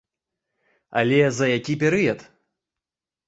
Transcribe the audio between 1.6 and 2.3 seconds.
перыяд?